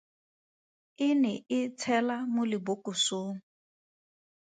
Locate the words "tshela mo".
1.79-2.43